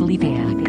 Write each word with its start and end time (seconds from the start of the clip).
Liviak. 0.00 0.65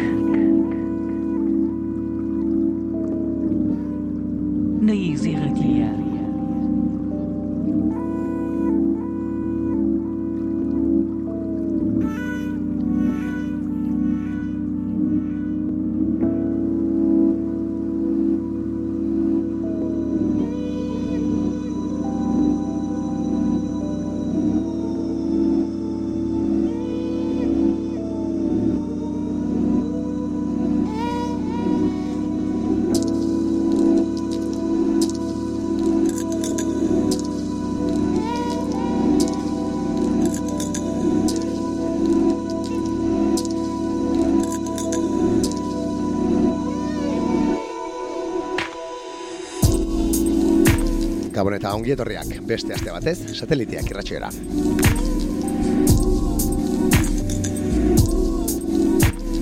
Eta 51.67 51.75
ongi 51.75 51.91
etorriak, 51.91 52.29
beste 52.47 52.71
aste 52.71 52.93
batez, 52.93 53.17
sateliteak 53.35 53.89
irratxoera. 53.91 54.29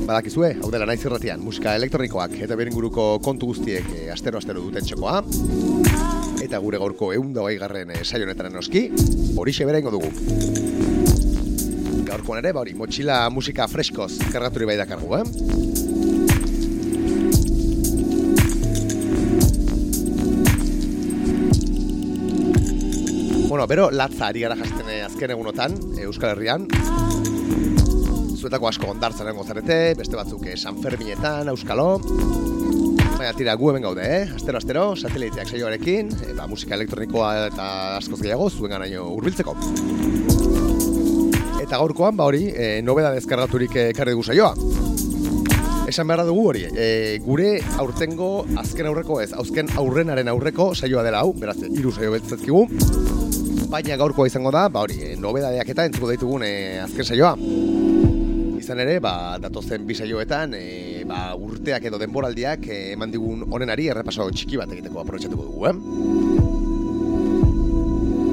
Badakizue, 0.05 0.49
hau 0.57 0.71
dela 0.73 0.87
naiz 0.89 1.03
irratian, 1.05 1.43
musika 1.45 1.75
elektronikoak 1.77 2.33
eta 2.47 2.57
beren 2.57 2.73
guruko 2.73 3.19
kontu 3.25 3.51
guztiek 3.51 3.85
eh, 3.93 4.07
astero-astero 4.13 4.63
duten 4.65 4.89
txokoa. 4.89 5.19
Eta 6.41 6.61
gure 6.65 6.81
gaurko 6.81 7.11
egun 7.13 7.33
da 7.37 7.45
garren 7.61 7.93
eh, 7.93 8.01
saionetaren 8.01 8.57
noski, 8.57 8.87
hori 9.37 9.53
bera 9.61 9.83
ingo 9.83 9.93
dugu. 9.93 10.09
Gaurkoan 12.09 12.41
ere, 12.41 12.53
ba 12.57 12.65
motxila 12.73 13.29
musika 13.29 13.69
freskoz 13.69 14.15
kargaturi 14.31 14.65
bai 14.65 14.81
dakargu, 14.81 15.21
eh? 15.21 15.54
Bueno, 23.55 23.67
bero 23.67 23.89
latza 23.89 24.25
ari 24.27 24.41
gara 24.41 24.55
jasten 24.59 24.89
eh, 24.91 24.97
azken 25.05 25.31
egunotan, 25.31 25.77
eh, 25.95 26.01
Euskal 26.03 26.33
Herrian. 26.33 26.65
Zuetako 28.35 28.67
asko 28.67 28.89
ondartzen 28.91 29.29
egon 29.31 29.47
zarete, 29.47 29.77
beste 29.95 30.19
batzuk 30.19 30.43
eh, 30.51 30.57
San 30.59 30.81
Ferminetan, 30.83 31.47
Euskalo. 31.53 31.85
Baina 33.13 33.31
tira, 33.37 33.55
gu 33.55 33.69
hemen 33.71 33.87
gaude, 33.87 34.03
eh? 34.03 34.27
Astero, 34.35 34.59
astero, 34.59 34.83
sateliteak 34.99 35.47
saioarekin, 35.47 36.11
e, 36.25 36.33
ba, 36.35 36.49
musika 36.51 36.75
elektronikoa 36.75 37.31
eta 37.45 37.69
askoz 38.01 38.19
gehiago, 38.25 38.49
zuen 38.49 38.75
ganaino 38.75 39.07
hurbiltzeko. 39.13 39.55
Eta 41.63 41.77
gaurkoan, 41.77 42.19
ba 42.19 42.27
hori, 42.27 42.49
e, 42.51 42.81
nobeda 42.83 43.15
deskargaturik 43.15 43.79
ekarri 43.85 44.17
dugu 44.17 44.27
saioa. 44.27 44.51
Esan 45.87 46.11
beharra 46.11 46.27
dugu 46.27 46.49
hori, 46.49 46.67
e, 46.75 47.21
gure 47.23 47.61
aurtengo 47.79 48.33
azken 48.59 48.91
aurreko 48.91 49.23
ez, 49.23 49.29
azken 49.31 49.71
aurrenaren 49.79 50.27
aurreko 50.27 50.73
saioa 50.75 51.07
dela 51.07 51.23
hau, 51.23 51.31
beraz, 51.39 51.61
hiru 51.71 51.95
saio 51.95 52.17
betzatkigu. 52.19 52.67
Baina 53.69 53.97
gaurkoa 53.97 54.27
izango 54.29 54.51
da, 54.53 54.67
ba 54.69 54.81
hori, 54.85 55.15
nobedadeak 55.19 55.69
eta 55.73 55.85
entzuko 55.89 56.09
ditugun 56.11 56.43
e, 56.45 56.79
azken 56.83 57.07
saioa. 57.07 57.33
Izan 58.59 58.79
ere, 58.81 58.99
ba, 59.03 59.37
datozen 59.41 59.85
bi 59.87 59.95
saioetan, 59.97 60.53
e, 60.57 61.03
ba, 61.09 61.35
urteak 61.35 61.87
edo 61.89 61.97
denboraldiak 62.01 62.67
e, 62.69 62.77
eman 62.93 63.11
digun 63.13 63.43
honenari 63.49 63.87
errepaso 63.91 64.27
txiki 64.31 64.57
bat 64.61 64.71
egiteko 64.75 65.01
aprobetxatuko 65.01 65.43
dugu, 65.49 65.65
eh? 65.69 65.75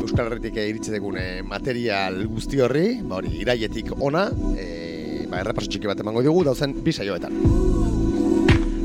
Euskal 0.02 0.28
Herritik 0.28 0.56
iritsi 0.60 0.92
dugun 0.94 1.16
material 1.48 2.20
guzti 2.28 2.60
horri, 2.60 3.00
ba 3.00 3.20
hori, 3.22 3.32
iraietik 3.40 3.94
ona, 3.98 4.28
e, 4.56 5.26
ba, 5.30 5.40
errepaso 5.40 5.68
txiki 5.72 5.88
bat 5.90 6.00
emango 6.04 6.24
dugu 6.28 6.44
dauzen 6.50 6.76
bi 6.84 6.92
saioetan. 6.92 7.32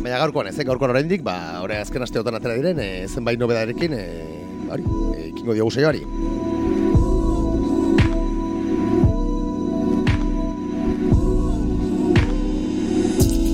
Baina 0.08 0.24
gaurkoan 0.24 0.48
ez, 0.48 0.56
eh? 0.56 0.64
gaurkoan 0.68 0.96
oraindik, 0.96 1.22
ba, 1.28 1.60
ore 1.60 1.82
azken 1.84 2.08
asteotan 2.08 2.40
atera 2.40 2.56
diren, 2.56 2.80
e, 2.80 3.06
zenbait 3.12 3.40
nobedarekin, 3.40 3.92
e, 4.00 4.08
hori, 4.72 4.84
e, 5.18 5.30
ikingo 5.34 5.54
diogu 5.58 5.76
saioari. 5.76 6.04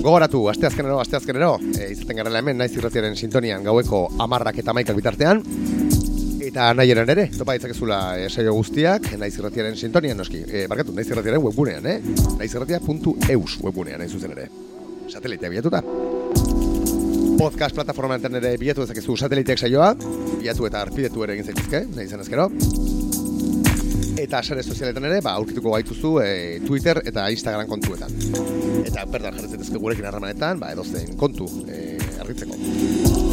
Gogoratu, 0.04 0.50
aste 0.50 0.68
azkenero, 0.68 1.00
aste 1.00 1.16
azkenero, 1.16 1.54
e, 1.80 1.86
izaten 1.94 2.18
garela 2.20 2.42
hemen, 2.42 2.58
naiz 2.60 2.74
irratiaren 2.76 3.14
sintonian 3.16 3.64
gaueko 3.64 4.02
amarrak 4.20 4.58
eta 4.60 4.74
maikak 4.76 4.98
bitartean. 4.98 5.40
Eta 6.44 6.66
nahi 6.76 6.92
eren 6.92 7.08
ere, 7.14 7.30
topa 7.32 7.56
ditzakezula 7.56 8.00
e, 8.20 8.26
saio 8.28 8.52
guztiak, 8.58 9.08
naiz 9.22 9.32
irratiaren 9.38 9.80
sintonian 9.80 10.20
noski. 10.20 10.42
E, 10.44 10.66
barkatu, 10.68 10.92
naiz 10.98 11.08
irratiaren 11.08 11.40
webgunean, 11.46 11.88
eh? 11.88 11.96
naizirratia.eus 12.36 13.62
webgunean, 13.64 14.04
nahi 14.04 14.12
zuzen 14.12 14.36
ere. 14.36 14.50
Satelitea 15.08 15.54
bilatuta. 15.56 15.80
Podcast 17.40 17.80
plataformaan 17.80 18.28
ere 18.42 18.58
bilatu 18.60 18.84
dezakezu 18.84 19.16
sateliteak 19.16 19.64
saioa, 19.64 19.94
bilatu 20.36 20.68
eta 20.68 20.84
arpidetu 20.84 21.24
ere 21.24 21.40
egin 21.40 21.48
zaituzke, 21.48 21.86
nahi 21.96 22.12
zen 22.12 22.28
ezkero. 22.28 22.50
Eta 24.24 24.40
sare 24.40 24.64
sozialetan 24.64 25.04
ere, 25.10 25.20
ba, 25.24 25.34
aurkituko 25.36 25.74
gaituzu 25.74 26.14
e, 26.24 26.28
Twitter 26.64 27.02
eta 27.04 27.26
Instagram 27.34 27.68
kontuetan. 27.68 28.14
Eta 28.86 29.04
perdan 29.12 29.36
jarretzen 29.36 29.60
dezke 29.60 29.82
gurekin 29.82 30.08
harremanetan, 30.08 30.62
ba, 30.62 30.70
edozein 30.72 31.18
kontu 31.20 31.50
e, 31.68 31.98
argitzeko. 32.24 32.56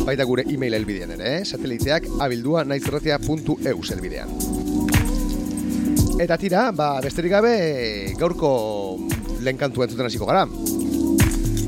Baita 0.08 0.26
gure 0.26 0.44
e-mail 0.50 0.74
elbidean 0.80 1.14
ere, 1.14 1.36
eh? 1.36 1.44
sateliteak 1.44 2.08
abildua 2.26 2.64
naizerratia.eus 2.66 3.92
elbidean. 3.94 4.34
Eta 6.20 6.36
tira, 6.40 6.66
ba, 6.76 6.90
besterik 7.04 7.36
gabe, 7.36 7.54
gaurko 8.18 8.50
lehen 9.40 9.60
kantu 9.60 9.86
entzuten 9.86 10.10
hasiko 10.10 10.26
gara. 10.28 10.42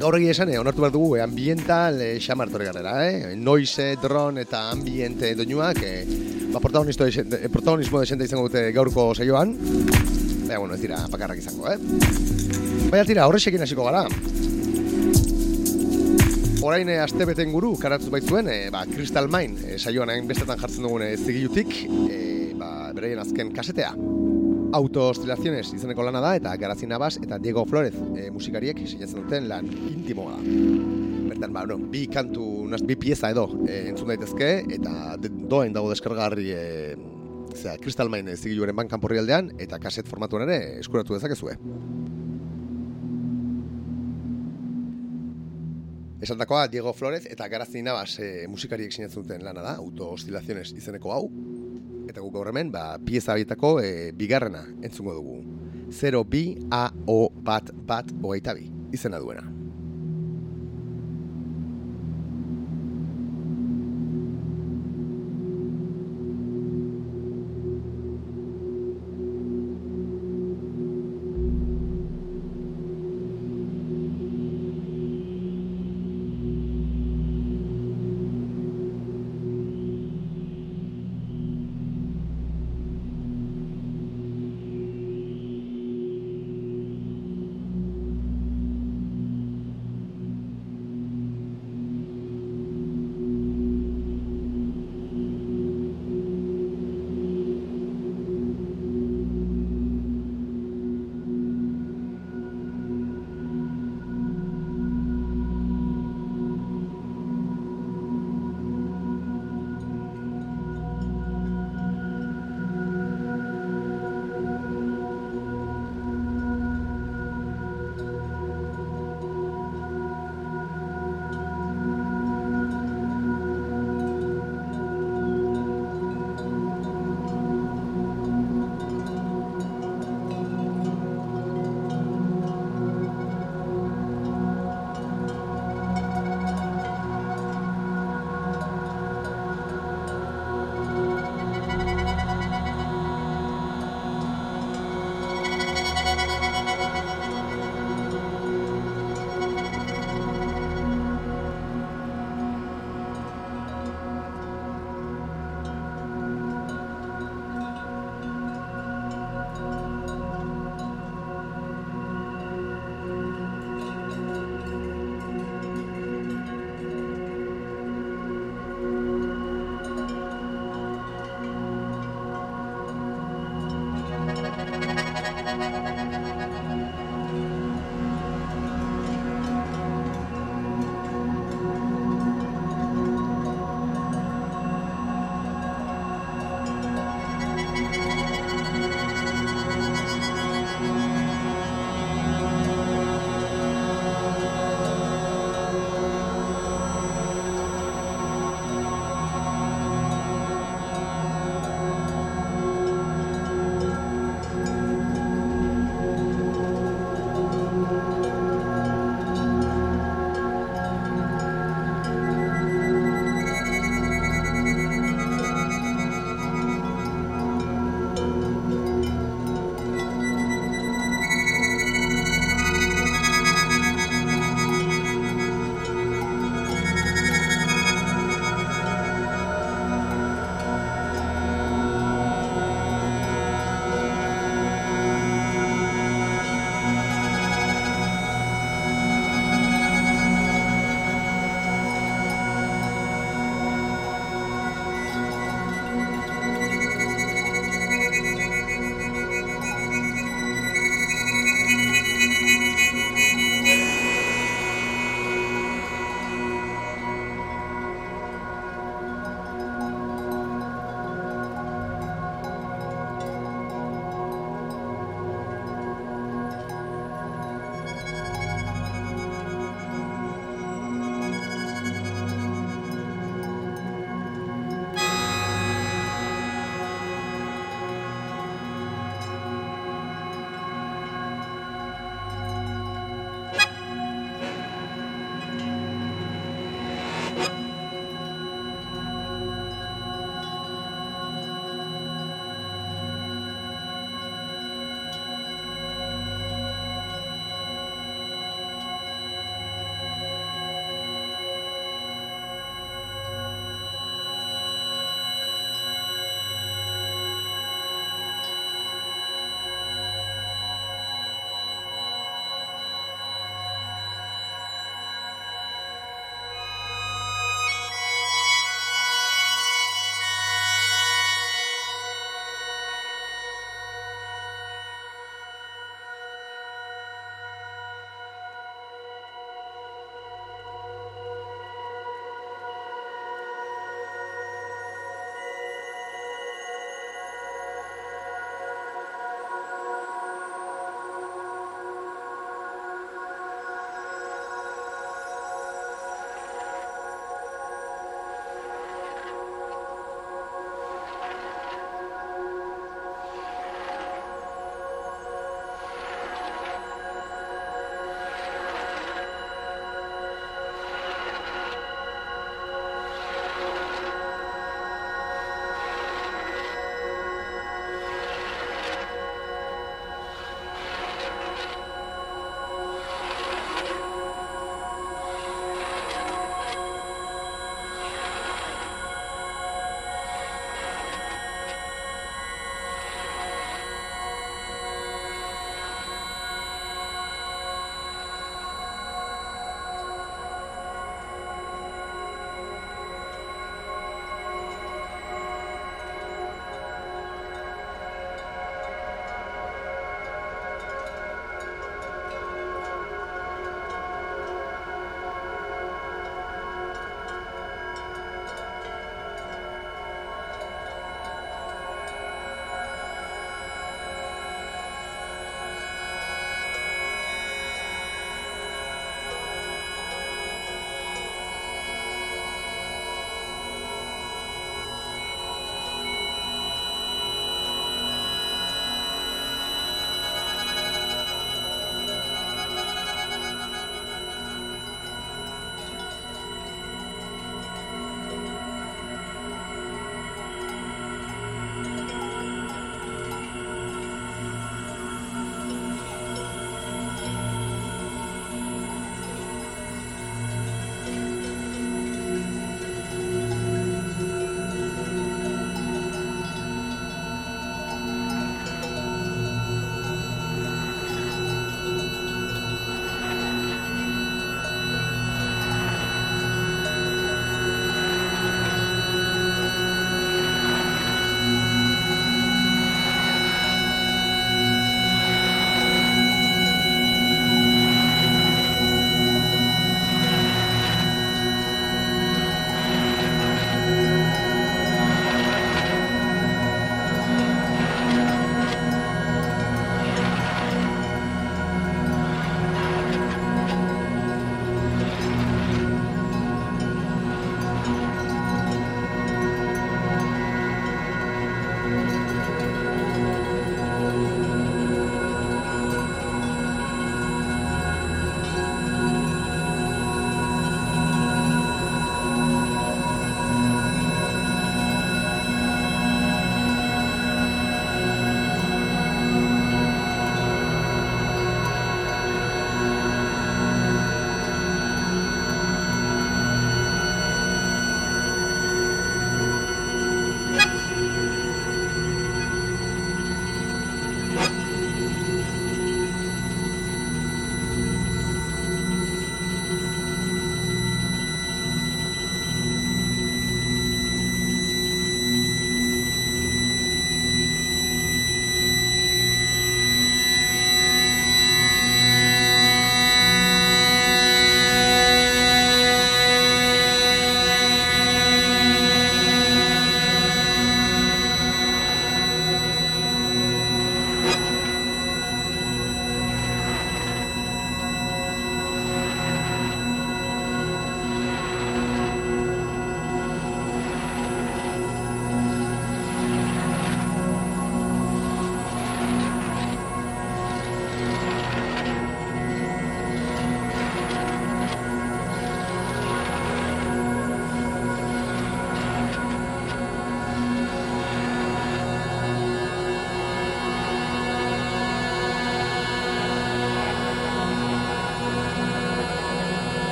Gaur 0.00 0.16
egia 0.16 0.32
esan, 0.32 0.48
eh, 0.48 0.58
onartu 0.58 0.80
behar 0.80 0.96
dugu, 0.96 1.16
eh, 1.18 1.22
ambiental 1.26 2.00
eh, 2.00 2.14
xamartore 2.24 2.70
garrera, 2.70 2.96
eh? 3.04 3.36
Noise, 3.36 3.96
drone 4.00 4.48
eta 4.48 4.70
ambiente 4.72 5.34
doinuak, 5.36 5.82
eh, 5.84 6.39
ba, 6.52 6.60
protagonismo 6.60 7.06
de, 7.06 7.48
protagonismo 7.48 8.00
de 8.00 8.24
izango 8.24 8.48
dute 8.48 8.70
gaurko 8.72 9.14
saioan. 9.14 9.56
Baina, 10.46 10.58
bueno, 10.58 10.74
ez 10.74 10.80
dira 10.82 11.04
pakarrak 11.10 11.38
izango, 11.38 11.70
eh? 11.70 11.78
Baina 12.90 13.04
tira, 13.06 13.26
horrexekin 13.30 13.62
hasiko 13.62 13.86
gara. 13.86 14.06
Orain 16.60 16.88
e, 16.92 16.98
aste 17.00 17.24
beten 17.24 17.54
guru, 17.54 17.70
karatzu 17.80 18.10
baitzuen, 18.12 18.50
e, 18.52 18.68
ba, 18.74 18.82
Crystal 18.84 19.30
Mine, 19.32 19.62
e, 19.64 19.78
saioan 19.78 20.10
egin 20.12 20.26
bestetan 20.28 20.58
jartzen 20.60 20.84
dugun 20.84 21.06
e, 21.06 21.14
zigilutik, 21.16 21.70
e, 22.10 22.18
ba, 22.60 22.90
bereien 22.96 23.22
azken 23.22 23.48
kasetea. 23.56 23.94
Autoostilaziones 24.76 25.70
izeneko 25.78 26.04
lana 26.04 26.20
da, 26.20 26.34
eta 26.36 26.52
Garazi 26.60 26.86
Navas 26.90 27.16
eta 27.22 27.38
Diego 27.40 27.64
Flores 27.66 27.94
e, 28.12 28.28
musikariek 28.34 28.82
sinatzen 28.84 29.24
duten 29.24 29.48
lan 29.48 29.72
intimoa 29.88 30.36
da. 30.36 30.58
Bertan, 31.30 31.54
ba, 31.56 31.64
no, 31.70 31.78
bi 31.94 32.04
kantu, 32.12 32.59
naz, 32.70 32.82
bi 32.86 32.96
pieza 32.96 33.30
edo 33.32 33.46
e, 33.66 33.86
entzun 33.90 34.10
daitezke, 34.12 34.50
eta 34.76 35.16
doen 35.20 35.74
dago 35.74 35.90
deskargarri 35.92 36.50
e, 36.54 36.64
zera, 37.56 37.76
Crystal 37.82 38.10
Mine 38.12 38.36
zigiluaren 38.36 38.76
bankan 38.76 39.02
porri 39.02 39.20
aldean, 39.20 39.50
eta 39.58 39.80
kaset 39.82 40.08
formatuan 40.08 40.46
ere 40.48 40.80
eskuratu 40.80 41.16
dezakezue. 41.16 41.56
Esantakoa 46.20 46.66
Diego 46.68 46.92
Flores 46.92 47.24
eta 47.24 47.48
Garazi 47.48 47.82
Navas 47.82 48.18
e, 48.20 48.46
musikariek 48.48 48.92
sinatzen 48.92 49.24
duten 49.24 49.44
lana 49.44 49.64
da, 49.64 49.76
Autoostilaziones 49.80 50.74
izeneko 50.76 51.14
hau, 51.14 51.22
eta 52.10 52.20
guk 52.20 52.34
gaur 52.34 52.50
hemen, 52.52 52.72
ba, 52.74 52.98
pieza 53.04 53.32
horietako 53.32 53.78
e, 53.80 54.10
bigarrena 54.16 54.66
entzungo 54.82 55.16
dugu. 55.16 55.40
0 55.90 56.22
bi 56.28 56.44
A 56.70 56.90
O 57.06 57.30
bat 57.42 57.72
bat 57.86 58.12
hogeita 58.22 58.54
izena 58.92 59.18
duena. 59.18 59.59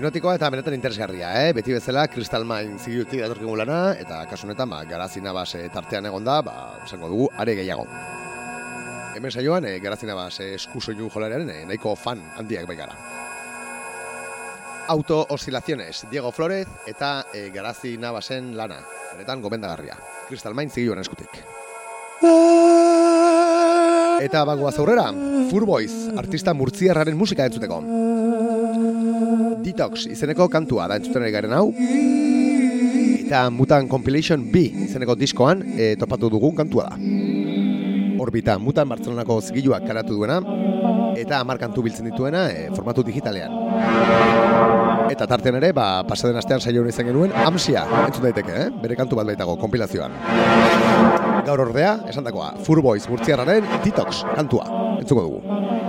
Hipnotikoa 0.00 0.38
eta 0.38 0.48
benetan 0.48 0.72
interesgarria, 0.72 1.28
eh? 1.42 1.48
Beti 1.52 1.74
bezala 1.76 2.06
Crystal 2.08 2.46
Mind 2.48 2.78
zigiutik 2.80 3.20
datorkigun 3.20 3.58
lana, 3.60 3.90
eta 4.00 4.22
kasu 4.30 4.46
honetan, 4.46 4.70
ba, 4.72 4.78
garazina 4.88 5.34
base 5.36 5.58
tartean 5.74 6.08
egon 6.08 6.24
da, 6.24 6.38
ba, 6.40 6.54
esango 6.86 7.10
dugu, 7.12 7.26
are 7.36 7.52
gehiago. 7.58 7.84
Hemen 9.18 9.34
saioan, 9.34 9.66
e, 9.68 9.74
garazina 9.84 10.16
base 10.16 10.54
eskusoinu 10.54 11.10
jolarearen 11.12 11.52
e, 11.52 11.58
nahiko 11.68 11.92
fan 12.00 12.22
handiak 12.40 12.64
bai 12.64 12.78
gara. 12.78 12.96
Auto 14.88 15.26
Oscilaciones, 15.36 16.06
Diego 16.08 16.32
Flores 16.32 16.64
eta 16.88 17.26
e, 17.34 17.50
garazina 17.52 18.08
basen 18.16 18.54
lana. 18.56 18.80
Benetan 19.12 19.44
gomendagarria. 19.44 20.00
Crystal 20.30 20.56
Mind 20.56 20.72
zigioan 20.72 21.04
eskutik. 21.04 21.42
Eta 24.24 24.48
bagoaz 24.48 24.78
aurrera, 24.78 25.10
Furboiz, 25.52 25.92
artista 26.16 26.56
murtziarraren 26.56 27.20
musika 27.20 27.44
entzuteko. 27.48 27.84
Detox 29.70 30.08
izeneko 30.10 30.48
kantua 30.50 30.88
da 30.90 30.96
entzuten 30.98 31.22
ari 31.22 31.30
garen 31.30 31.52
hau. 31.54 31.68
Eta 33.20 33.44
Mutan 33.54 33.86
Compilation 33.86 34.42
B 34.50 34.64
izeneko 34.88 35.14
diskoan 35.14 35.62
e, 35.76 35.94
topatu 36.00 36.30
dugun 36.32 36.56
kantua 36.58 36.88
da. 36.90 36.96
Orbita 38.20 38.58
Mutan 38.58 38.90
Bartzelonako 38.90 39.38
zigiluak 39.46 39.86
karatu 39.86 40.18
duena 40.18 40.40
eta 41.20 41.38
hamar 41.38 41.60
kantu 41.62 41.84
biltzen 41.86 42.10
dituena 42.10 42.48
e, 42.50 42.66
formatu 42.74 43.04
digitalean. 43.06 43.54
Eta 45.10 45.26
tartean 45.30 45.60
ere, 45.60 45.70
ba, 45.74 46.02
pasaden 46.06 46.38
astean 46.38 46.62
saio 46.62 46.82
izan 46.86 47.06
genuen, 47.10 47.32
amsia, 47.46 47.82
entzun 48.06 48.26
daiteke, 48.26 48.54
eh? 48.54 48.68
bere 48.82 48.98
kantu 48.98 49.18
bat 49.18 49.30
baitago, 49.30 49.56
kompilazioan. 49.58 50.14
Gaur 51.46 51.64
ordea, 51.66 51.96
esan 52.10 52.26
dakoa, 52.26 52.52
Furboiz 52.66 53.04
murtziarraren 53.10 53.66
Detox 53.86 54.24
kantua, 54.36 54.66
entzuko 55.00 55.26
dugu. 55.26 55.79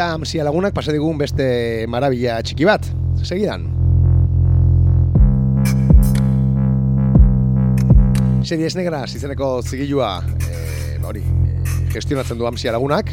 Eta 0.00 0.14
amsia 0.16 0.40
lagunak 0.40 0.72
pasa 0.72 0.94
digun 0.94 1.18
beste 1.20 1.84
marabila 1.92 2.38
txiki 2.40 2.64
bat. 2.64 2.86
Segidan. 3.20 3.66
Series 8.48 8.78
Negras 8.78 9.12
izeneko 9.18 9.50
zigilua 9.60 10.08
e, 10.40 10.96
hori, 11.04 11.20
e, 11.20 11.58
gestionatzen 11.92 12.40
du 12.40 12.48
amsia 12.48 12.72
lagunak. 12.72 13.12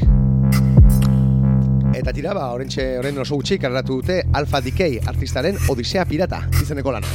Eta 1.91 2.15
tira, 2.15 2.31
ba, 2.31 2.47
orentxe, 2.55 2.87
oren 3.01 3.19
oso 3.19 3.35
gutxi, 3.35 3.59
karratu 3.59 3.99
dute 3.99 4.21
Alpha 4.31 4.63
Decay 4.63 5.01
artistaren 5.11 5.59
Odisea 5.67 6.07
Pirata 6.07 6.45
izeneko 6.63 6.95
lana 6.95 7.11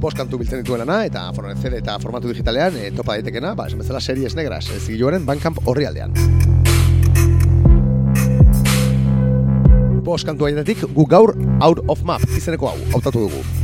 bost 0.00 0.16
kantu 0.16 0.38
biltzen 0.40 0.64
dituelana 0.64 1.02
eta 1.04 1.26
fonoren 1.36 1.60
CD 1.60 1.78
eta 1.84 1.98
formatu 2.02 2.32
digitalean 2.32 2.82
e, 2.82 2.90
topa 2.96 3.14
daitekena, 3.14 3.54
ba, 3.54 3.68
esan 3.70 3.84
bezala 3.84 4.00
series 4.02 4.34
negras, 4.34 4.64
zigiluaren 4.80 5.28
Bandcamp 5.28 5.62
horri 5.68 5.86
aldean. 5.86 6.16
Bost 10.10 10.26
kantu 10.26 10.48
hainetik 10.48 10.80
gu 10.96 11.04
gaur 11.06 11.36
Out 11.62 11.84
of 11.86 12.02
Map 12.02 12.24
izeneko 12.34 12.72
hau, 12.72 12.78
hautatu 12.96 13.28
dugu. 13.28 13.59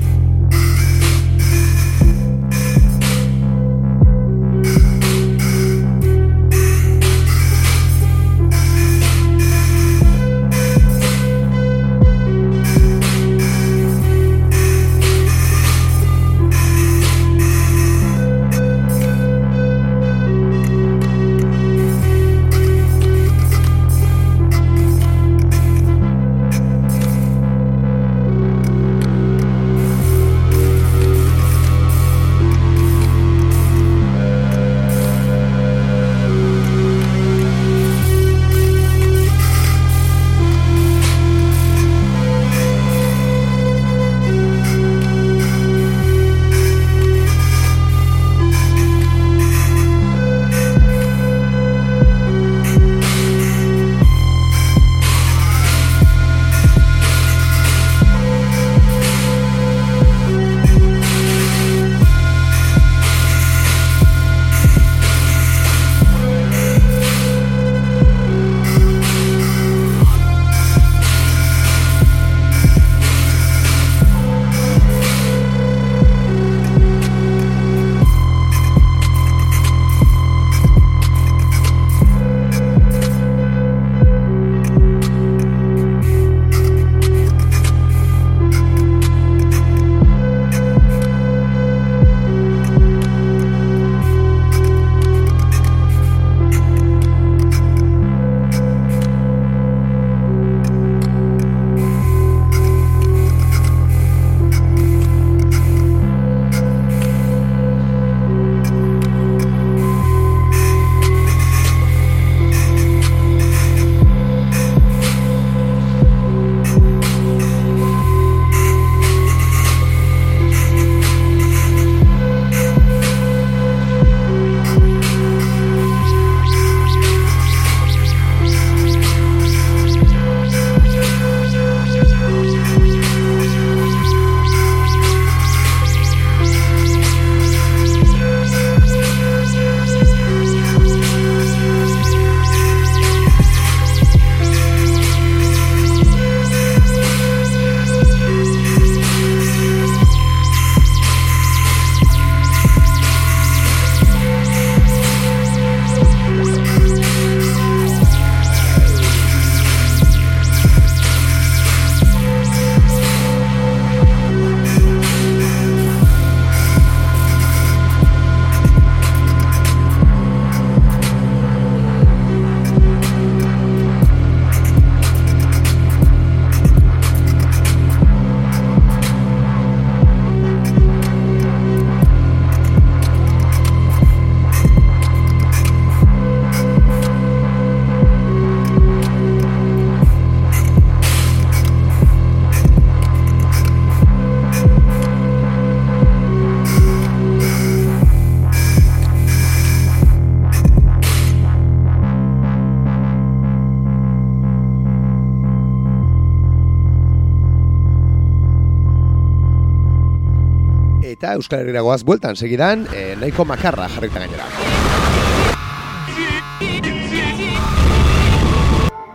Euskal 211.36 211.60
Herriera 211.60 211.82
goaz 211.84 212.02
bueltan 212.04 212.36
segidan, 212.36 212.86
e, 212.94 213.14
nahiko 213.20 213.44
makarra 213.44 213.88
jarrita 213.92 214.22
gainera. 214.22 214.46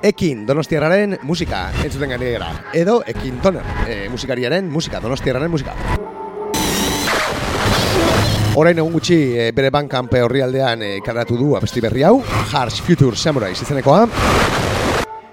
Ekin 0.02 0.46
Donostiarraren 0.48 1.20
musika 1.24 1.68
entzuten 1.84 2.10
gainera. 2.16 2.50
Edo 2.74 3.02
Ekin 3.06 3.38
Toner 3.42 3.66
e, 3.88 4.08
musikariaren 4.10 4.70
musika, 4.72 5.02
Donostiarraren 5.02 5.52
musika. 5.52 5.76
Orain 8.56 8.78
egun 8.78 8.98
gutxi 8.98 9.20
e, 9.38 9.52
bere 9.56 9.70
bankanpe 9.72 10.24
horri 10.26 10.42
aldean 10.42 10.82
e, 10.84 11.00
du 11.30 11.56
abesti 11.56 11.82
berri 11.82 12.04
hau, 12.04 12.22
Harsh 12.52 12.82
Future 12.82 13.16
Samurai 13.16 13.52
izenekoa. 13.52 14.08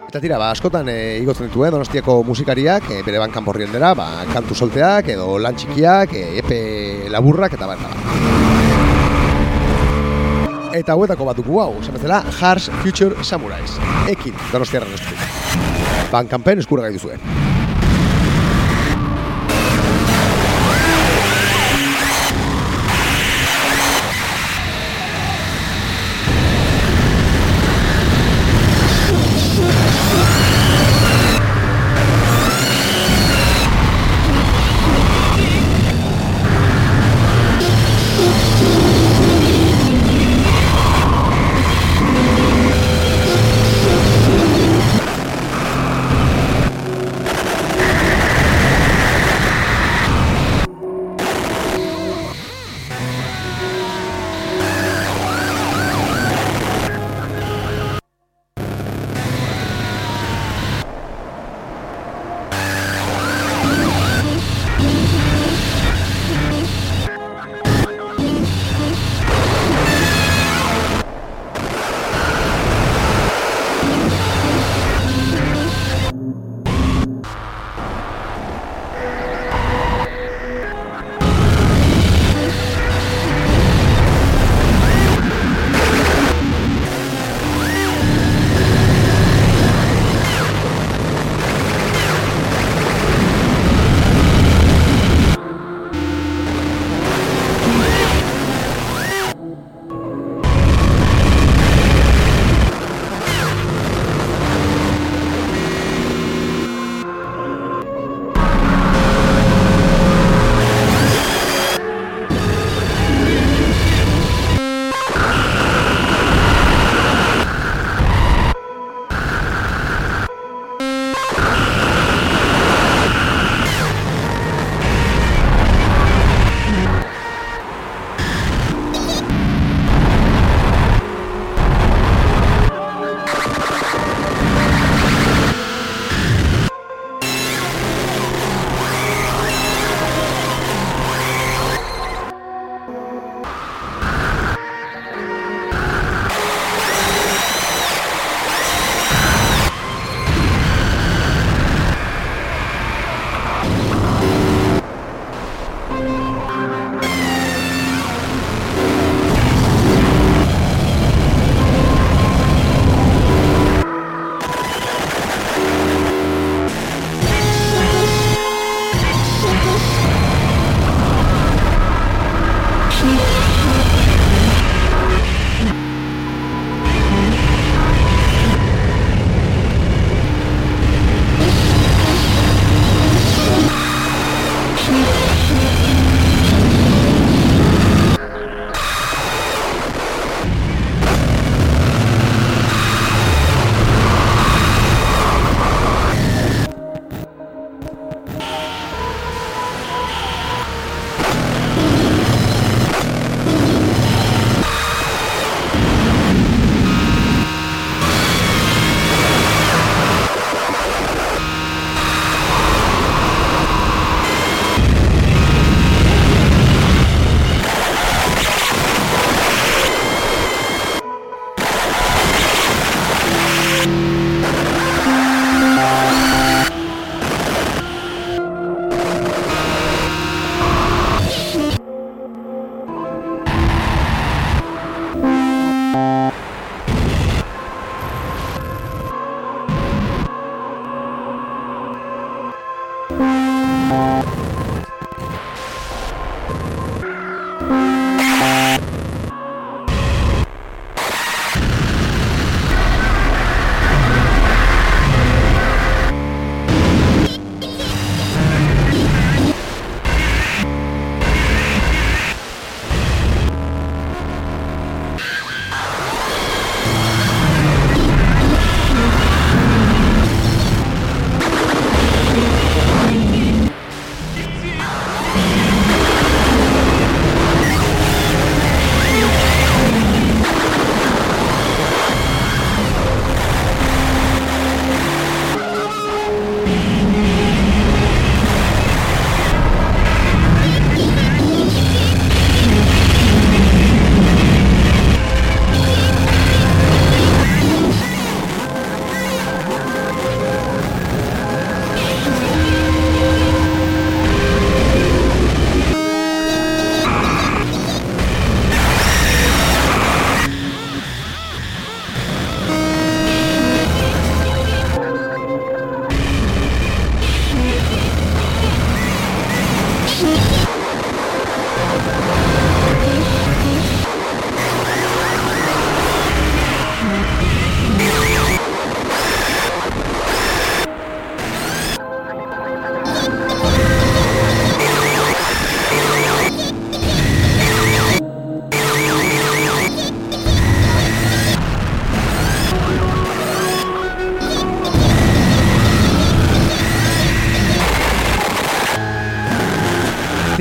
Eta 0.08 0.22
tira, 0.24 0.38
ba, 0.40 0.46
askotan 0.54 0.86
e, 0.88 1.18
igotzen 1.20 1.50
ditu, 1.50 1.66
eh, 1.66 1.68
donostiako 1.68 2.22
musikariak, 2.24 2.86
e, 2.88 3.02
bere 3.04 3.18
bankan 3.20 3.44
borrien 3.44 3.68
ba, 3.94 4.24
kantu 4.32 4.54
solteak, 4.54 5.08
edo 5.12 5.36
lan 5.38 5.54
txikiak, 5.54 6.14
e, 6.14 6.38
epe 6.40 7.10
laburrak, 7.10 7.52
eta 7.52 7.66
bat, 7.66 7.78
Eta 10.72 10.92
hauetako 10.92 11.24
bat 11.24 11.36
dugu 11.36 11.60
hau, 11.60 11.82
zemezela, 11.82 12.22
Harsh 12.40 12.70
Future 12.82 13.22
Samurais. 13.22 13.76
Ekin, 14.08 14.32
donostiarren 14.52 14.94
ez 14.94 15.00
dut. 15.00 16.10
Bankanpen 16.10 16.58
eskura 16.58 16.88
gai 16.88 17.47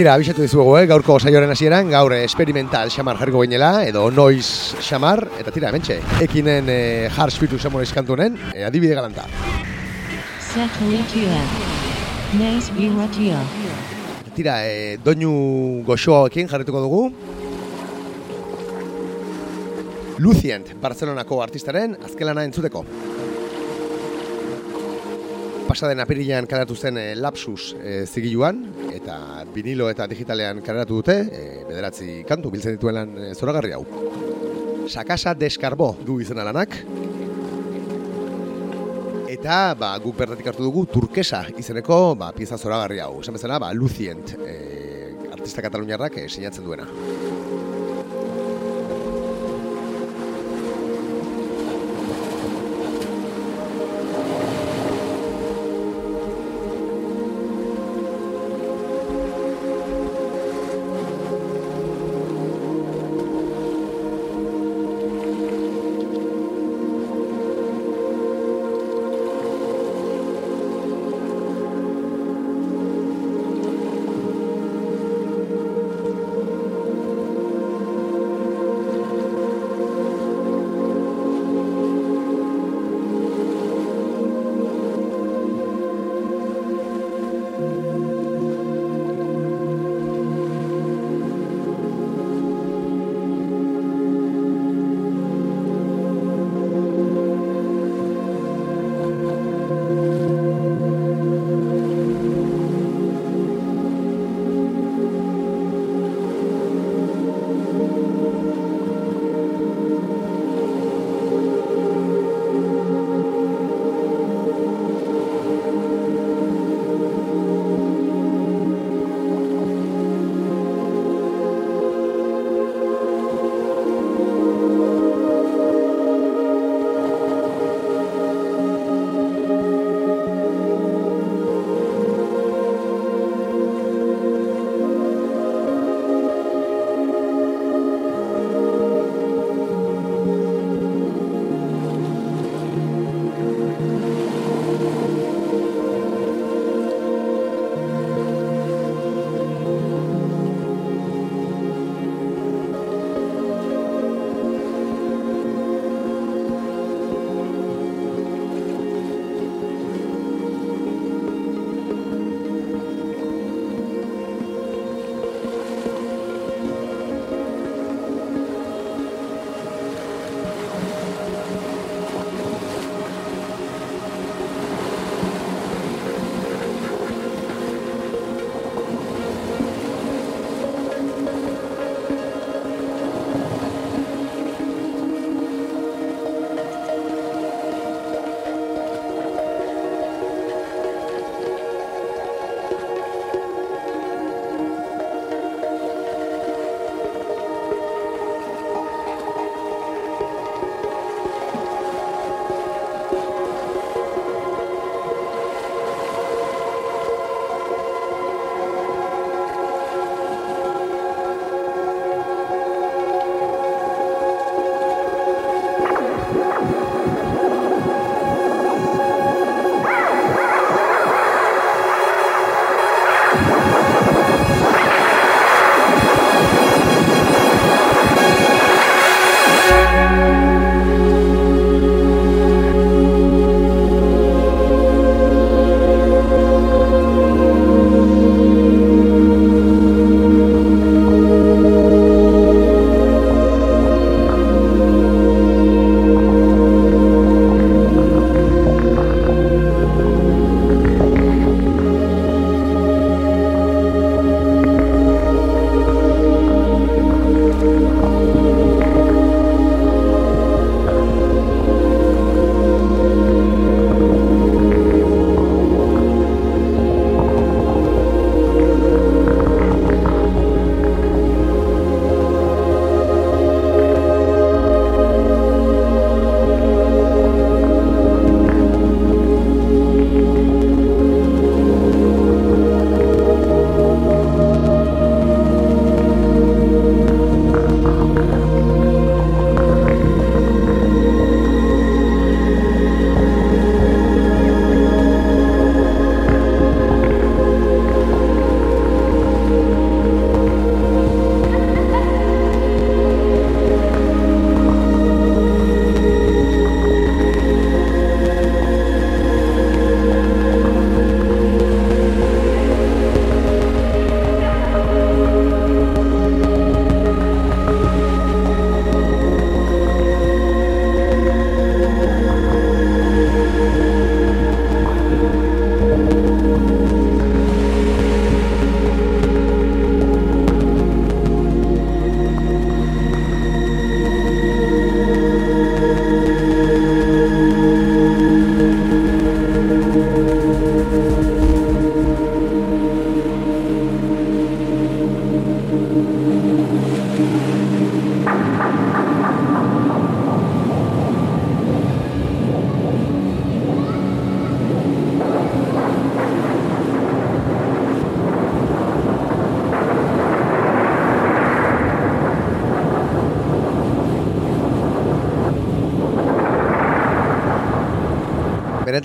Tira, 0.07 0.15
abisatu 0.15 0.39
dizuegu, 0.39 0.77
eh? 0.79 0.85
gaurko 0.87 1.17
saioaren 1.19 1.51
hasieran, 1.51 1.89
gaur 1.91 2.13
experimental 2.15 2.87
xamar 2.87 3.17
jarriko 3.19 3.41
gainela, 3.41 3.81
edo 3.83 4.05
noiz 4.07 4.77
xamar, 4.79 5.19
eta 5.35 5.51
tira, 5.51 5.67
mentxe, 5.75 5.97
ekinen 6.23 6.71
eh, 6.71 7.09
Hars 7.11 7.35
Fitu 7.35 7.59
xamor 7.59 7.83
izkantunen, 7.83 8.37
eh, 8.53 8.63
adibide 8.63 8.95
galanta. 8.95 9.25
Irratia. 12.79 13.41
Tira, 14.37 14.55
eh, 14.63 14.95
doinu 15.03 15.83
goxoarekin 15.91 16.47
jarrituko 16.47 16.85
dugu. 16.87 17.03
Lucient, 20.23 20.71
Barcelonako 20.79 21.43
artistaren 21.43 21.99
azkelana 22.07 22.47
entzuteko. 22.47 22.87
Pasaden 25.77 25.99
apirilean 26.01 26.47
karatu 26.49 26.73
zen 26.73 26.95
eh, 26.97 27.11
Lapsus 27.13 27.75
eh, 27.77 28.07
zigiluan, 28.09 28.63
eta 28.89 29.43
vinilo 29.53 29.91
eta 29.91 30.07
digitalean 30.09 30.63
karatu 30.65 30.95
dute, 31.03 31.15
eh, 31.29 31.59
bederatzi 31.67 32.23
kantu 32.25 32.49
biltzen 32.49 32.73
dituen 32.73 32.97
lan 32.97 33.11
eh, 33.21 33.27
zoragarri 33.37 33.75
hau. 33.75 33.83
Sakasa 34.89 35.35
deskarbo 35.37 35.91
du 36.01 36.17
izena 36.17 36.47
lanak, 36.49 36.79
eta 39.37 39.75
ba, 39.77 39.93
guk 40.01 40.17
bertatik 40.17 40.49
hartu 40.49 40.65
dugu 40.65 40.87
turkesa 40.89 41.43
izeneko 41.61 42.15
ba, 42.17 42.31
pieza 42.33 42.57
zoragarri 42.57 42.97
hau. 43.05 43.19
Esan 43.21 43.37
bezala, 43.37 43.61
ba, 43.61 43.69
Lucient, 43.77 44.33
eh, 44.49 45.13
artista 45.29 45.61
kataluniarrak 45.61 46.23
eh, 46.23 46.25
sinatzen 46.27 46.65
duena. 46.65 46.89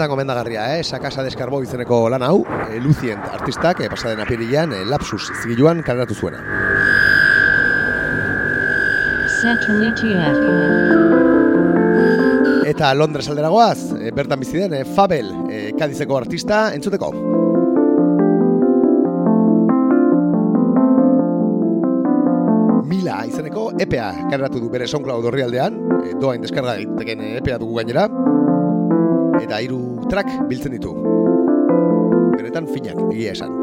Benetan 0.03 0.11
gomendagarria, 0.11 0.79
eh? 0.79 0.83
Sakasa 0.83 1.23
deskarbo 1.23 1.63
izeneko 1.63 2.09
lan 2.11 2.23
hau, 2.23 2.43
e, 2.69 2.81
Lucient 2.81 3.23
artistak, 3.31 3.81
e, 3.81 3.89
pasaden 3.89 4.21
apirilean, 4.21 4.73
e, 4.73 4.85
lapsus 4.85 5.31
zigiluan 5.43 5.83
kaleratu 5.83 6.15
zuena. 6.15 6.43
Eta 12.67 12.95
Londres 12.95 13.29
alderagoaz, 13.29 13.93
e, 14.01 14.11
bertan 14.11 14.41
bizi 14.41 14.59
den, 14.59 14.75
e, 14.75 14.85
Fabel, 14.85 15.31
e, 15.51 15.73
Kadizeko 15.79 16.19
artista, 16.19 16.73
entzuteko. 16.75 17.13
Mila 22.91 23.23
izeneko 23.27 23.71
EPA 23.79 24.11
kaleratu 24.31 24.61
du 24.61 24.69
bere 24.71 24.89
SoundCloud 24.89 25.31
horrialdean, 25.31 25.79
e, 26.03 26.15
doain 26.19 26.43
deskarga 26.43 26.77
egiteken 26.81 27.23
EPA 27.39 27.63
dugu 27.63 27.79
gainera, 27.79 28.09
eta 29.43 29.59
hiru 29.63 29.81
track 30.11 30.31
biltzen 30.49 30.77
ditu. 30.77 30.93
Benetan 32.37 32.69
finak, 32.71 32.99
egia 33.11 33.35
esan. 33.35 33.55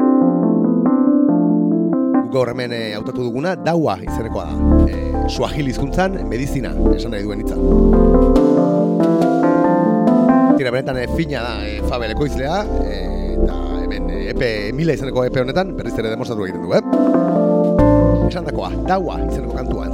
Gaur 2.30 2.52
hemen 2.52 2.74
e, 2.76 2.80
hautatu 2.94 3.24
duguna, 3.26 3.56
daua 3.58 3.96
izenekoa 4.04 4.44
da. 4.50 4.84
E, 4.86 4.98
suahil 5.32 5.70
hizkuntzan 5.72 6.20
medizina, 6.30 6.70
esan 6.94 7.14
nahi 7.14 7.26
duen 7.26 7.42
hitza. 7.42 7.56
Tira, 10.58 10.70
benetan 10.70 11.00
e, 11.00 11.08
fina 11.16 11.42
da 11.46 11.54
e, 11.66 11.80
Fabel 11.88 12.14
ekoizlea, 12.14 12.60
e, 12.84 13.00
eta 13.40 13.58
hemen 13.80 14.12
epe, 14.20 14.50
mila 14.76 14.94
izeneko 14.98 15.26
epe 15.26 15.42
honetan, 15.42 15.74
berriz 15.78 15.96
ere 15.98 16.12
demostratu 16.12 16.46
egiten 16.46 16.68
du, 16.68 16.76
eh? 16.76 18.28
Esan 18.30 18.46
dakoa, 18.46 18.70
daua 18.86 19.18
izeneko 19.26 19.56
kantua 19.56 19.90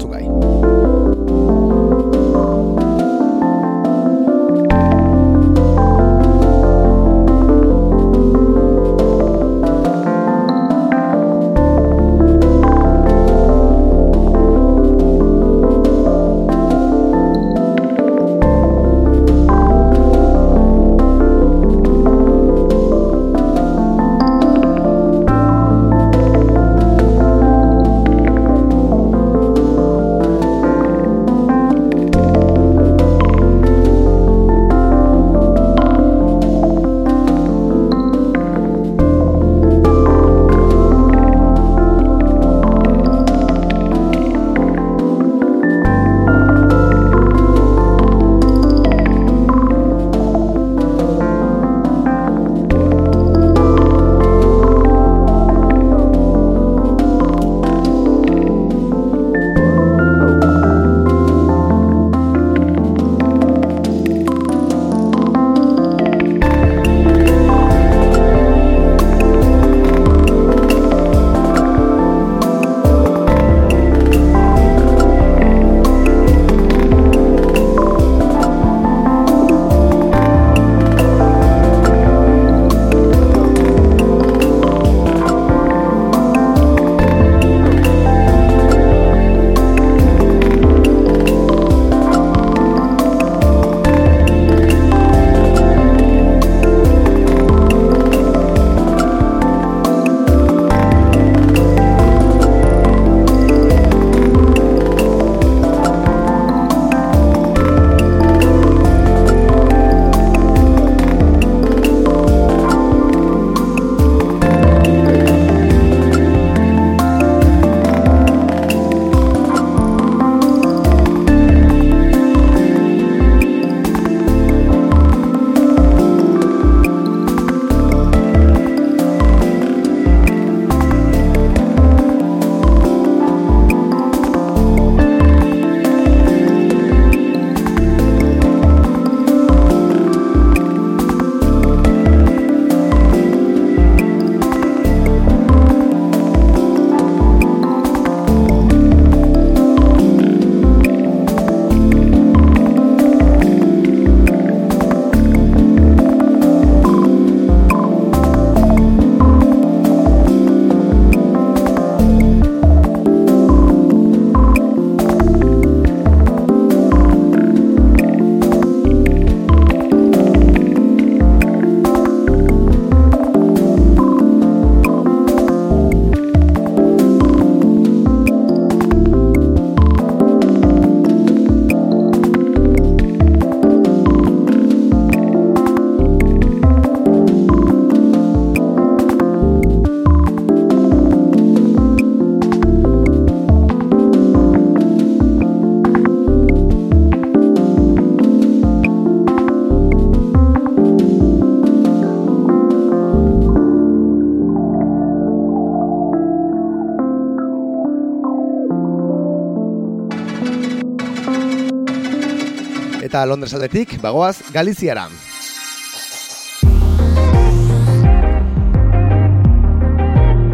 eta 213.16 213.24
Londres 213.24 213.54
aldetik, 213.54 213.94
bagoaz, 214.02 214.42
Galiziara. 214.52 215.06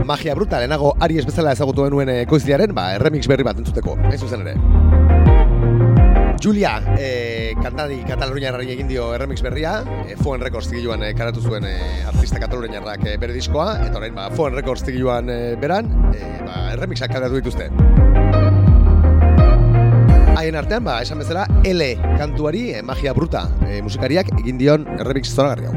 Magia 0.07 0.37
bruta, 0.37 0.61
lehenago 0.61 0.93
Aries 1.03 1.27
bezala 1.27 1.57
ezagutu 1.57 1.89
denuen 1.89 2.13
ekoizliaren, 2.21 2.71
ba, 2.77 2.85
remix 3.03 3.27
berri 3.27 3.43
bat 3.43 3.59
entzuteko, 3.59 3.97
ez 4.13 4.21
zuzen 4.21 4.47
ere. 4.47 4.55
Julia, 6.39 6.77
e, 6.95 7.57
kantari 7.59 7.99
kataluniarrari 8.07 8.71
egin 8.77 8.87
dio 8.87 9.11
remix 9.19 9.43
berria, 9.43 9.81
e, 10.07 10.15
Foen 10.23 10.45
Records 10.47 10.71
zigiluan 10.71 11.03
e, 11.03 11.15
karatu 11.19 11.43
zuen 11.43 11.67
e, 11.67 11.77
artista 12.15 12.39
kataluniarrak 12.47 13.09
e, 13.09 13.17
bere 13.19 13.35
diskoa, 13.35 13.73
eta 13.89 13.99
orain, 13.99 14.15
ba, 14.15 14.31
Foen 14.39 14.55
Records 14.55 14.87
zigiluan 14.87 15.35
e, 15.35 15.41
beran, 15.59 15.91
e, 16.15 16.37
ba, 16.47 16.69
remixak 16.79 17.11
karatu 17.11 17.43
dituzte. 17.43 17.73
Haien 20.43 20.57
artean, 20.59 20.83
ba, 20.83 20.97
esan 21.05 21.21
bezala, 21.23 21.45
L 21.71 21.87
kantuari, 22.19 22.65
eh, 22.75 22.83
magia 22.83 23.13
bruta, 23.15 23.45
eh, 23.69 23.79
musikariak 23.87 24.33
egin 24.41 24.59
dion 24.59 24.89
errebik 24.99 25.29
zoragarri 25.31 25.71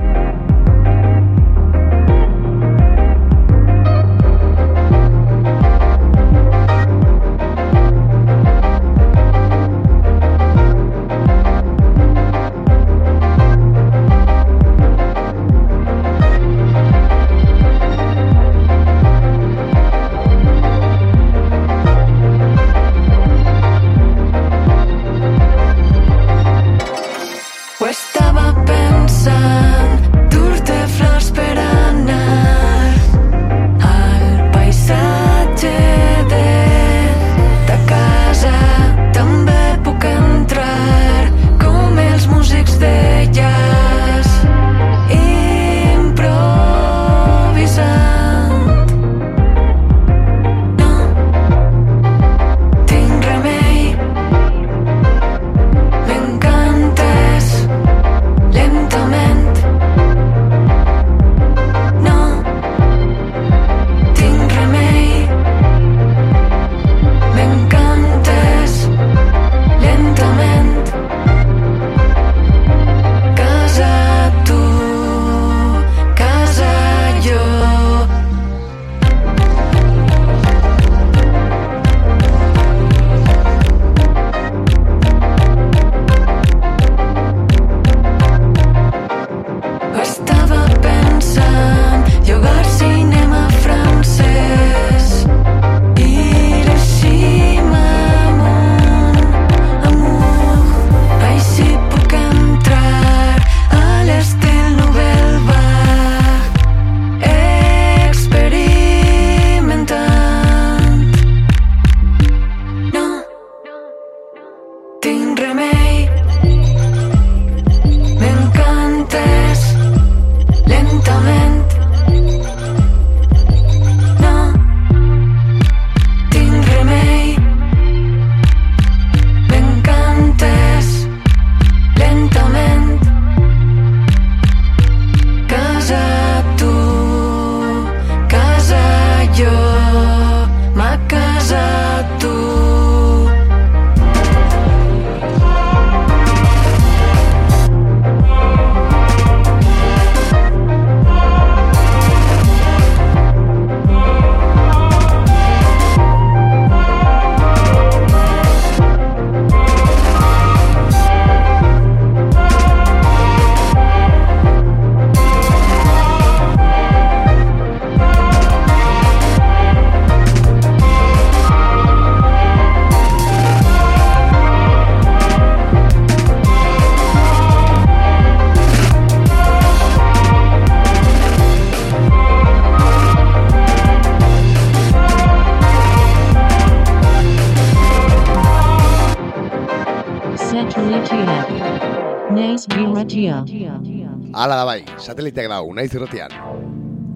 sateliteak 195.16 195.48
dago, 195.48 195.72
nahi 195.74 195.88
zirrotian. 195.88 196.34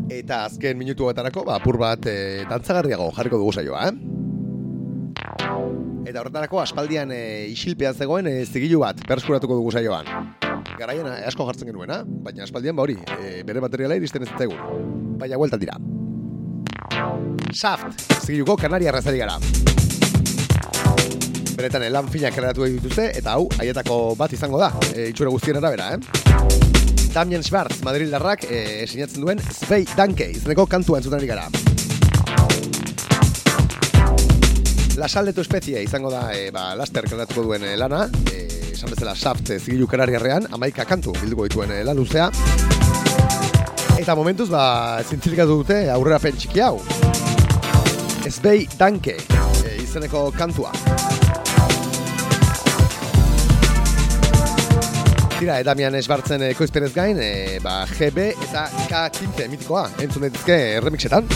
Eta 0.09 0.45
azken 0.47 0.77
minutu 0.79 1.09
batarako, 1.09 1.43
ba, 1.45 1.59
apur 1.59 1.77
bat 1.81 2.05
e, 2.07 2.45
dantzagarriago 2.49 3.11
jarriko 3.17 3.37
dugu 3.41 3.51
saioa, 3.53 3.89
eh? 3.89 3.93
Eta 6.09 6.23
horretarako 6.23 6.61
aspaldian 6.63 7.11
e, 7.13 7.19
isilpean 7.51 7.93
zegoen 7.93 8.29
e, 8.31 8.45
zigilu 8.47 8.79
bat 8.81 9.03
perskuratuko 9.05 9.59
dugu 9.59 9.73
saioan. 9.75 10.07
Garaian 10.79 11.11
asko 11.27 11.45
jartzen 11.49 11.69
genuena, 11.69 12.01
baina 12.07 12.47
aspaldian 12.47 12.77
ba 12.77 12.87
hori, 12.87 12.95
e, 13.19 13.43
bere 13.45 13.61
materiala 13.61 13.99
iristen 13.99 14.23
ez 14.25 14.31
zegoen. 14.39 14.63
Baina 15.19 15.37
hueltan 15.37 15.61
dira. 15.61 15.75
Shaft, 17.51 17.99
zigiluko 18.23 18.55
kanaria 18.57 18.95
razari 18.95 19.19
gara. 19.21 19.37
Beretan 21.59 21.83
lan 21.91 22.07
finak 22.07 22.33
kreatu 22.33 22.63
dituzte 22.63 23.11
eta 23.19 23.35
hau 23.35 23.49
haietako 23.59 24.15
bat 24.17 24.33
izango 24.33 24.63
da, 24.63 24.71
e, 24.95 25.11
itxura 25.11 25.35
guztien 25.35 25.59
arabera, 25.59 25.91
eh? 25.99 26.98
Damien 27.13 27.43
Schwartz, 27.43 27.81
Madrid 27.83 28.09
Larrak, 28.09 28.43
e, 28.49 28.85
sinatzen 28.87 29.23
duen 29.23 29.39
Spey 29.41 29.85
Danke, 29.97 30.27
izeneko 30.31 30.65
kantua 30.69 30.99
entzuten 30.99 31.25
gara. 31.27 31.47
La 34.99 35.07
saldetu 35.07 35.41
espezie 35.41 35.81
izango 35.83 36.11
da, 36.13 36.27
e, 36.35 36.49
ba, 36.53 36.73
laster 36.77 37.07
kanatuko 37.09 37.47
duen 37.47 37.65
e, 37.65 37.75
lana, 37.79 38.05
e, 38.31 38.43
esan 38.73 38.93
bezala 38.93 39.15
Shaft 39.15 39.53
zigilu 39.57 39.87
kanariarrean, 39.89 40.49
amaika 40.55 40.85
kantu 40.85 41.15
bilduko 41.21 41.47
dituen 41.49 41.73
e, 41.73 41.81
luzea. 41.93 42.29
Eta 43.99 44.15
momentuz, 44.15 44.49
ba, 44.51 45.01
zintzilikatu 45.03 45.61
dute 45.63 45.81
aurrera 45.91 46.19
pen 46.23 46.37
txiki 46.37 46.63
hau. 46.63 46.77
Spey 48.29 48.67
Danke, 48.77 49.17
e, 49.65 49.79
izeneko 49.81 50.29
kantua. 50.37 50.75
Tira, 55.39 55.55
eta 55.63 55.71
mian 55.71 55.95
esbartzen 55.95 56.41
ekoizpenez 56.49 56.89
gain, 56.91 57.19
e, 57.23 57.59
ba, 57.63 57.85
GB 57.87 58.25
eta 58.43 58.65
K15 58.89 59.47
mitikoa, 59.47 59.85
entzun 60.03 60.25
dituzke 60.27 60.57
remixetan. 60.83 61.29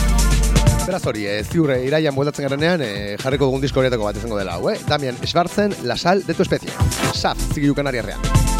Beraz 0.84 1.00
hori, 1.08 1.24
e, 1.24 1.38
ziurre 1.40 1.78
iraian 1.86 2.12
bueltatzen 2.12 2.44
garanean, 2.44 2.84
e, 2.84 3.16
jarriko 3.22 3.48
dugun 3.48 3.64
disko 3.64 3.80
horietako 3.80 4.10
bat 4.10 4.20
izango 4.20 4.36
dela, 4.36 4.58
eh? 4.74 4.76
Damian 4.90 5.16
esbartzen, 5.24 5.72
la 5.88 5.96
sal 5.96 6.20
de 6.26 6.36
tu 6.36 6.44
especie. 6.44 6.76
Saf, 7.14 7.40
zigilu 7.54 7.72
kanariarrean. 7.80 8.53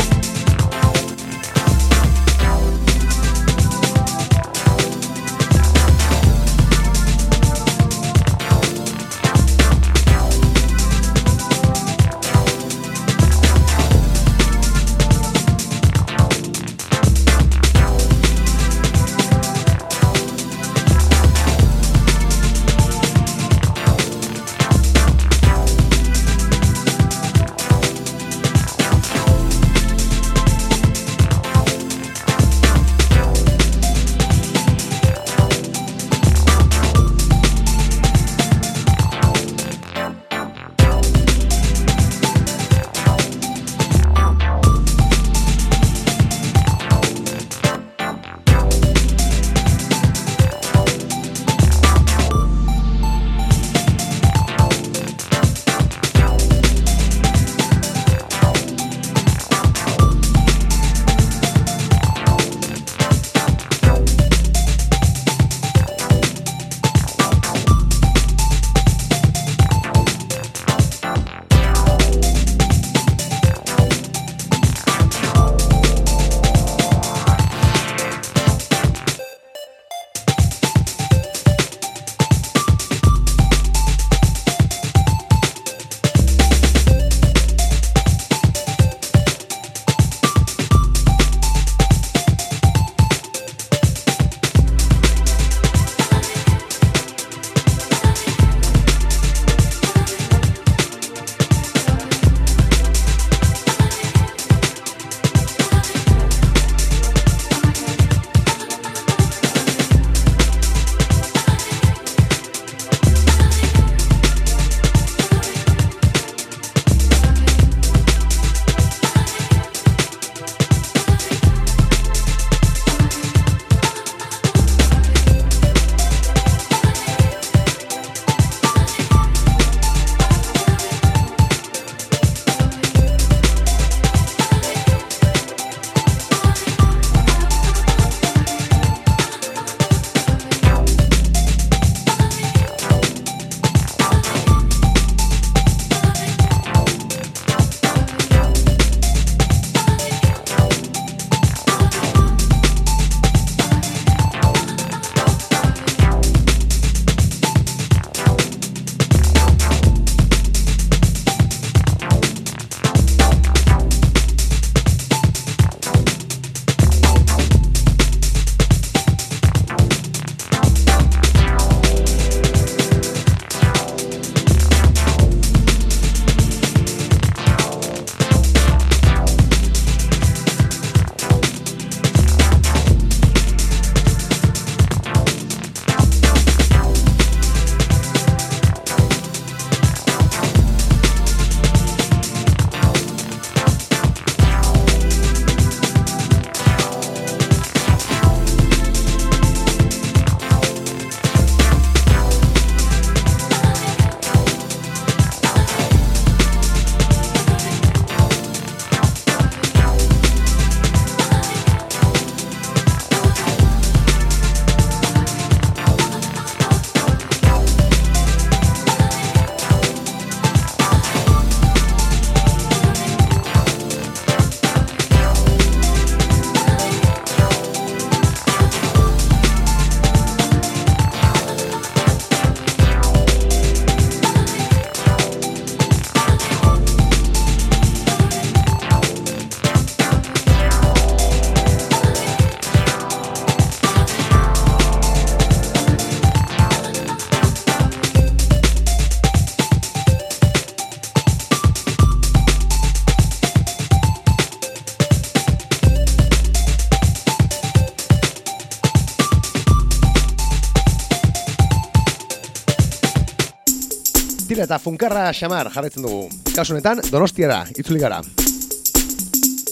Eta 264.64 264.78
funkarra 264.80 265.28
xamar 265.36 265.68
jarretzen 265.72 266.04
dugu. 266.04 266.24
Kasu 266.54 266.72
honetan, 266.72 267.02
donostiara, 267.12 267.64
itzuli 267.76 268.00
gara. 268.00 268.22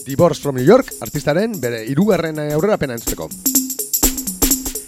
Divorce 0.04 0.42
from 0.42 0.58
New 0.58 0.66
York, 0.66 0.90
artistaren 1.00 1.54
bere 1.60 1.82
irugarren 1.88 2.38
aurrera 2.44 2.76
pena 2.76 2.96
entzuteko. 2.98 3.28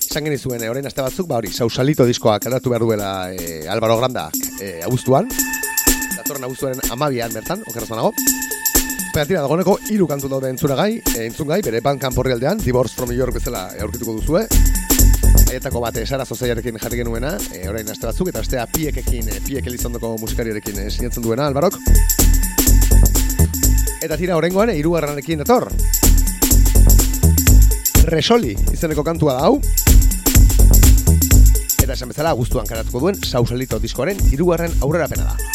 Izan 0.04 0.28
genizuen, 0.28 0.62
e, 0.62 0.68
orain 0.70 0.86
aste 0.86 1.02
batzuk, 1.02 1.28
ba 1.30 1.40
hori, 1.40 1.52
sausalito 1.52 2.04
diskoa 2.06 2.36
kalatu 2.42 2.74
behar 2.74 2.84
duela 2.84 3.10
e, 3.32 3.64
Álvaro 3.70 3.96
Granda 4.02 4.28
e, 4.60 4.76
abuztuan. 4.84 5.30
Datorren 6.18 6.50
abuztuaren 6.50 6.84
amabian 6.92 7.32
bertan, 7.32 7.64
okeraz 7.70 7.88
banago. 7.88 8.12
Baina 9.14 9.26
tira, 9.30 9.40
dagoeneko 9.40 9.78
hiru 9.94 10.10
kantu 10.10 10.28
daude 10.28 10.52
entzuragai, 10.52 10.98
e, 11.00 11.28
entzungai, 11.30 11.62
bere 11.64 11.80
bankan 11.80 12.14
porri 12.14 12.36
aldean, 12.36 12.60
Divorce 12.60 12.98
from 12.98 13.14
New 13.14 13.18
York 13.18 13.40
bezala 13.40 13.70
aurkituko 13.80 14.18
duzue. 14.20 14.48
Aietako 15.54 15.78
bat 15.84 15.94
esara 16.00 16.24
zozaiarekin 16.26 16.80
jarri 16.82 16.98
genuena, 16.98 17.28
e, 17.54 17.60
orain 17.70 17.86
aste 17.92 18.08
batzuk, 18.08 18.26
eta 18.32 18.40
bestea 18.42 18.64
piekekin, 18.74 19.28
e, 19.30 19.36
piek 19.46 19.68
elizondoko 19.70 20.16
musikariarekin 20.18 20.80
e, 20.82 20.88
sinatzen 20.90 21.22
duena, 21.22 21.46
Albarok. 21.46 21.78
Eta 24.02 24.18
tira, 24.18 24.34
orengoan, 24.34 24.72
e, 24.74 24.76
irugarranekin 24.82 25.44
dator. 25.44 25.68
Resoli, 28.10 28.56
izeneko 28.74 29.06
kantua 29.06 29.38
da 29.38 29.46
hau. 29.46 29.60
Eta 31.84 31.92
esan 31.94 32.10
bezala, 32.10 32.34
guztuan 32.34 32.66
karatuko 32.66 33.06
duen, 33.06 33.22
sausalito 33.22 33.78
diskoaren 33.78 34.18
irugarren 34.34 34.74
aurrerapena 34.82 35.30
da. 35.36 35.53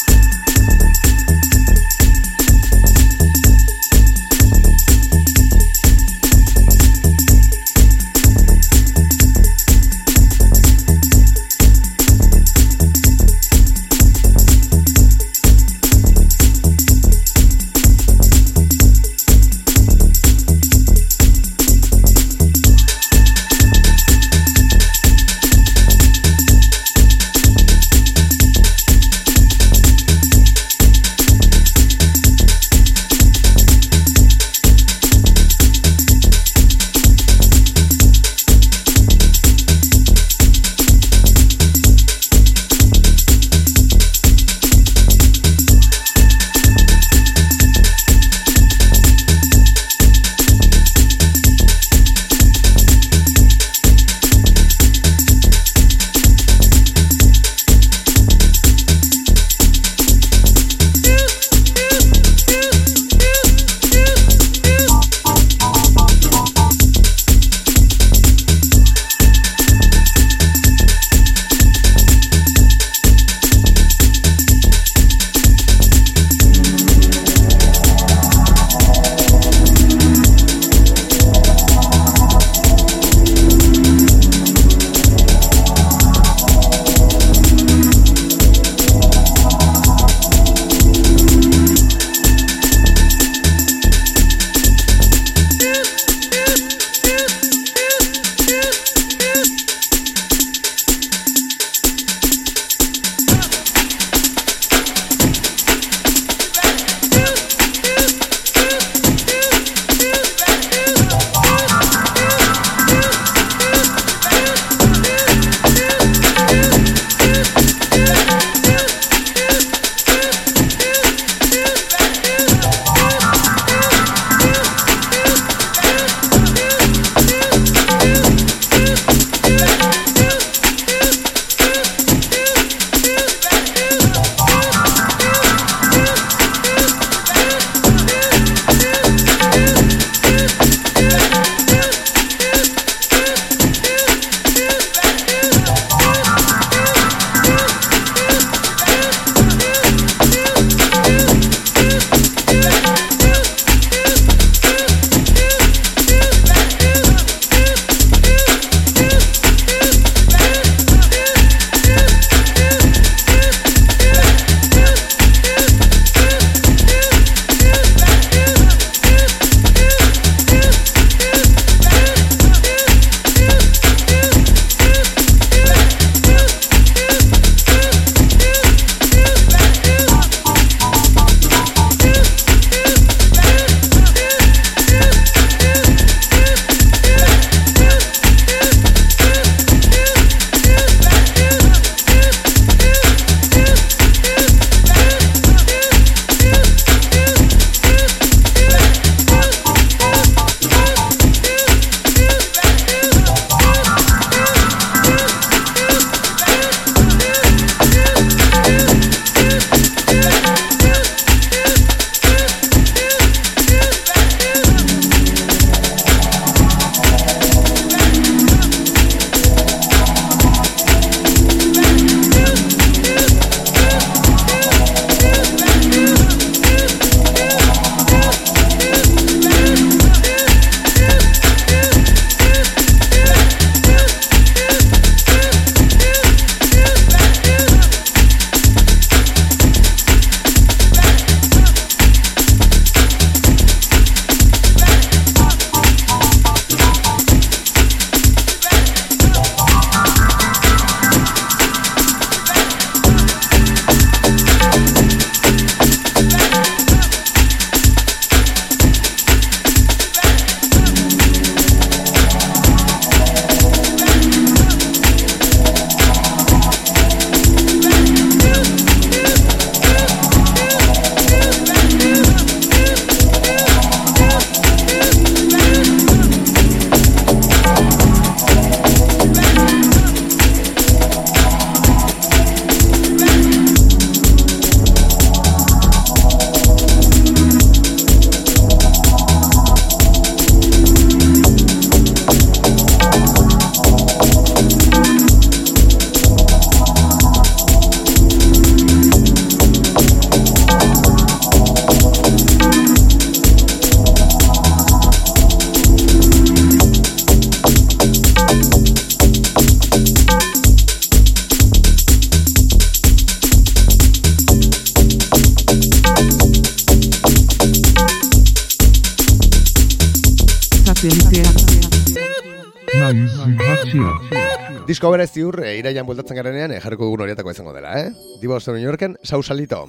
Disko 325.00 325.14
bere 325.14 325.26
ziur, 325.32 325.56
e, 325.64 325.78
iraian 325.80 326.04
bueltatzen 326.04 326.36
garenean, 326.36 326.74
e, 326.76 326.80
jarriko 326.84 327.06
dugun 327.08 327.22
horietako 327.24 327.54
izango 327.54 327.72
dela, 327.72 327.94
eh? 328.02 328.10
Dibo 328.42 328.58
zer 328.60 328.74
New 328.76 328.84
Yorken, 328.84 329.14
sausalito. 329.24 329.86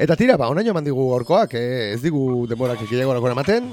Eta 0.00 0.16
tira, 0.16 0.38
ba, 0.40 0.48
onaino 0.48 0.72
eman 0.72 0.86
digu 0.86 1.04
gorkoak, 1.10 1.52
eh? 1.52 1.92
ez 1.92 2.00
digu 2.00 2.46
denborak 2.48 2.80
gehiago 2.80 3.12
ematen. 3.28 3.68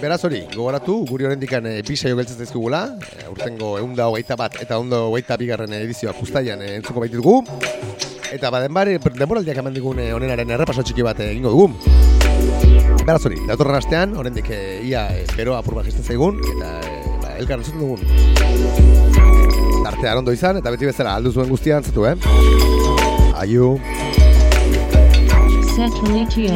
Beraz 0.00 0.24
hori, 0.24 0.46
gogoratu, 0.54 1.04
guri 1.04 1.28
horrendikan 1.28 1.68
e, 1.68 1.82
bi 1.82 1.94
saio 1.94 2.16
geltzen 2.16 2.40
zaizkigula, 2.40 2.80
e, 3.04 3.28
urtengo 3.34 3.76
eunda 3.76 4.08
hogeita 4.08 4.40
bat 4.40 4.56
eta 4.56 4.80
eunda 4.80 5.02
hogeita 5.10 5.36
bigarren 5.36 5.74
edizioa 5.82 6.16
kustaian 6.16 6.62
e, 6.62 6.76
entzuko 6.78 7.04
baititugu. 7.04 7.42
Eta 8.32 8.48
ba, 8.48 8.64
denbari, 8.64 8.96
denboraldiak 8.96 9.60
eman 9.60 9.76
digun 9.76 10.00
e, 10.00 10.14
onenaren 10.16 10.56
errepaso 10.56 10.80
txiki 10.88 11.04
bat 11.04 11.20
egingo 11.20 11.52
dugu. 11.52 12.17
Beraz 13.08 13.24
hori, 13.24 13.38
datorren 13.48 13.78
astean, 13.78 14.10
oraindik 14.20 14.50
e, 14.52 14.56
ia 14.84 15.06
e, 15.16 15.22
beroa 15.32 15.62
apur 15.62 15.78
bat 15.78 15.86
zaigun, 15.88 16.42
eta 16.44 16.72
e, 16.84 16.98
ba, 17.22 17.30
elkar 17.40 17.62
entzuten 17.62 17.80
dugun. 17.80 18.02
Tartea 19.86 20.12
ondo 20.20 20.34
izan, 20.36 20.60
eta 20.60 20.68
beti 20.74 20.90
bezala 20.90 21.14
aldu 21.16 21.32
zuen 21.32 21.48
guztian 21.48 21.88
zatu, 21.88 22.04
eh? 22.04 22.12
Aiu. 23.40 23.78
Satellite 25.72 26.52